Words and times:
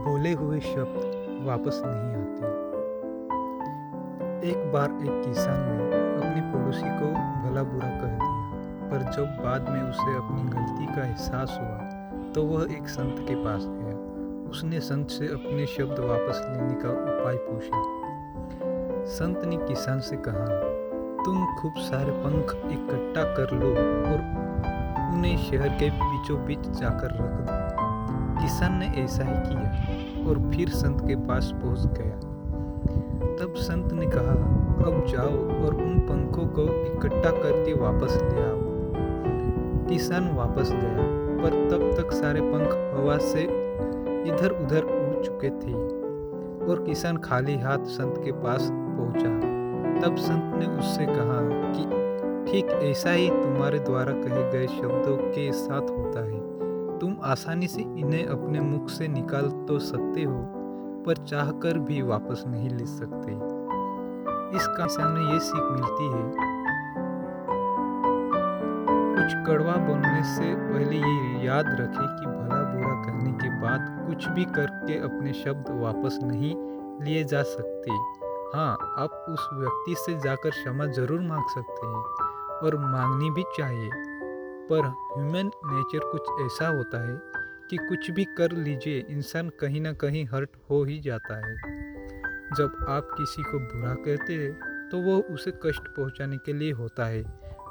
बोले 0.00 0.32
हुए 0.34 0.58
शब्द 0.62 1.44
वापस 1.46 1.80
नहीं 1.84 2.12
आते। 2.16 2.48
एक 4.50 4.60
बार 4.72 4.90
एक 4.92 5.24
किसान 5.24 5.60
ने 5.62 5.76
अपने 5.94 6.40
पड़ोसी 6.52 6.90
को 7.00 7.08
भला 7.42 7.62
बुरा 7.64 7.88
कह 7.90 8.12
दिया, 8.14 8.36
पर 8.90 9.10
जब 9.12 9.42
बाद 9.44 9.68
में 9.68 9.82
उसे 9.82 10.16
अपनी 10.16 10.42
गलती 10.50 10.86
का 10.86 11.02
एहसास 11.04 11.58
हुआ 11.60 11.78
तो 12.32 12.44
वह 12.44 12.74
एक 12.74 12.88
संत 12.88 13.16
के 13.28 13.34
पास 13.44 13.66
गया। 13.66 13.96
उसने 14.50 14.80
संत 14.80 15.10
से 15.10 15.26
अपने 15.28 15.66
शब्द 15.68 15.98
वापस 16.00 16.42
लेने 16.46 16.74
का 16.82 16.90
उपाय 17.04 17.36
पूछा। 17.42 17.82
संत 19.10 19.44
ने 19.44 19.56
किसान 19.58 20.00
से 20.00 20.16
कहा, 20.18 20.46
तुम 21.24 21.46
खूब 21.56 21.74
सारे 21.82 22.12
पंख 22.24 22.56
इकट्ठा 22.72 23.24
कर 23.34 23.48
लो 23.54 23.70
और 23.70 24.18
उन्हें 25.14 25.36
शहर 25.40 25.78
के 25.78 25.90
बीचों 25.92 26.44
बीच 26.46 26.68
जाकर 26.80 27.10
रख 27.14 27.34
दो। 27.40 27.58
किसान 28.42 28.72
ने 28.72 28.86
ऐसा 28.86 29.24
ही 29.24 29.32
किया 29.32 30.30
और 30.30 30.50
फिर 30.50 30.68
संत 30.68 31.00
के 31.00 31.16
पास 31.16 31.52
पहुँच 31.54 31.86
गया। 31.98 32.20
तब 33.36 33.54
संत 33.56 33.92
ने 33.92 34.06
कहा, 34.06 34.32
अब 34.86 35.04
जाओ 35.08 35.64
और 35.64 35.74
उन 35.74 35.98
पंखों 35.98 36.46
को 36.46 36.62
इकट्ठा 36.62 37.30
करके 37.30 37.72
वापस 37.72 38.18
ले 38.22 38.42
आओ। 38.42 38.70
किसान 39.88 40.30
वापस 40.34 40.70
गया, 40.70 41.20
पर 41.42 41.50
तब 41.50 42.02
तक 42.02 42.12
सारे 42.12 42.40
पंख 42.40 42.98
हवा 42.98 43.18
से 43.18 43.42
इधर 44.28 44.50
उधर 44.50 44.82
उड़ 44.82 45.24
चुके 45.24 45.50
थे 45.50 45.74
और 46.66 46.84
किसान 46.86 47.16
खाली 47.16 47.58
हाथ 47.58 47.78
संत 47.78 48.14
के 48.24 48.32
पास 48.32 48.68
पहुँचा। 48.72 49.50
तब 50.00 50.16
संत 50.16 50.60
ने 50.60 50.66
उससे 50.66 51.06
कहा 51.06 51.72
कि, 51.72 52.00
ठीक 52.52 52.70
ऐसा 52.70 53.10
ही 53.10 53.30
तुम्हारे 53.30 53.78
द्वारा 53.78 54.12
कहे 54.12 54.50
गए 54.50 54.66
शब्दों 54.66 55.16
के 55.16 55.52
साथ 55.52 55.82
होता 55.82 56.24
है। 56.24 56.59
तुम 57.00 57.16
आसानी 57.24 57.66
से 57.66 57.80
इन्हें 57.80 58.26
अपने 58.26 58.60
मुख 58.60 58.88
से 58.88 59.08
निकाल 59.08 59.50
तो 59.68 59.78
सकते 59.78 60.22
हो, 60.22 60.38
पर 61.06 61.16
चाहकर 61.26 61.78
भी 61.78 62.02
वापस 62.02 62.44
नहीं 62.46 62.70
ले 62.70 62.86
सकते। 62.86 63.32
इस 64.56 64.66
कहानी 64.66 65.02
हमें 65.02 65.32
ये 65.32 65.38
सीख 65.40 65.62
मिलती 65.62 66.06
है। 66.06 66.48
कुछ 69.14 69.34
कड़वा 69.46 69.76
बोलने 69.86 70.22
से 70.24 70.54
पहले 70.54 70.96
ये 70.96 71.46
याद 71.46 71.66
रखें 71.66 72.06
कि 72.16 72.26
भला 72.26 72.62
बुरा 72.74 72.94
कहने 73.02 73.32
के 73.32 73.48
बाद 73.60 74.06
कुछ 74.06 74.28
भी 74.28 74.44
करके 74.44 74.98
अपने 75.00 75.32
शब्द 75.32 75.70
वापस 75.82 76.18
नहीं 76.22 76.54
लिए 77.04 77.24
जा 77.24 77.42
सकते। 77.42 77.90
हाँ 78.54 78.72
आप 78.98 79.26
उस 79.28 79.48
व्यक्ति 79.54 79.94
से 79.98 80.18
जाकर 80.20 80.50
क्षमा 80.50 80.86
ज़रूर 80.86 81.20
मांग 81.20 81.44
सकते 81.48 81.86
हैं 81.86 82.02
और 82.62 82.76
मांगनी 82.78 83.30
भी 83.30 83.44
चाहिए। 83.58 83.90
पर 84.72 84.86
ह्यूमन 84.86 85.50
नेचर 85.66 86.10
कुछ 86.12 86.28
ऐसा 86.42 86.68
होता 86.68 87.00
है 87.02 87.18
कि 87.70 87.76
कुछ 87.78 88.10
भी 88.10 88.24
कर 88.38 88.52
लीजिए, 88.52 89.04
इंसान 89.08 89.48
कहीं 89.60 89.80
ना 89.80 89.92
कहीं 89.92 90.24
हर्ट 90.26 90.56
हो 90.70 90.82
ही 90.84 90.98
जाता 91.00 91.36
है। 91.36 91.56
जब 92.56 92.86
आप 92.88 93.08
किसी 93.12 93.42
को 93.42 93.58
बुरा 93.58 93.94
कहते 93.96 94.34
हैं 94.34 94.88
तो 94.90 94.98
वो 94.98 95.18
उसे 95.34 95.50
कष्ट 95.64 95.88
पहुँचाने 95.88 96.36
के 96.36 96.52
लिए 96.52 96.72
होता 96.72 97.06
है, 97.06 97.22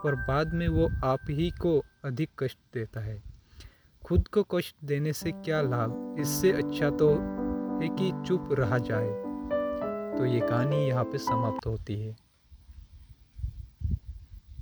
पर 0.03 0.15
बाद 0.27 0.53
में 0.53 0.67
वो 0.67 0.89
आप 1.05 1.19
ही 1.29 1.49
को 1.61 1.81
अधिक 2.05 2.29
कष्ट 2.39 2.57
देता 2.73 2.99
है। 2.99 3.21
खुद 4.03 4.27
को 4.27 4.43
कष्ट 4.43 4.75
देने 4.85 5.13
से 5.13 5.31
क्या 5.31 5.61
लाभ? 5.61 6.15
इससे 6.19 6.51
अच्छा 6.51 6.89
तो 6.91 7.09
है 7.81 7.89
कि 7.89 8.11
चुप 8.27 8.49
रहा 8.59 8.77
जाए। 8.77 9.09
तो 10.17 10.25
ये 10.25 10.39
कहानी 10.39 10.87
यहाँ 10.87 11.03
पे 11.03 11.17
समाप्त 11.17 11.67
होती 11.67 12.01
है। 12.01 12.15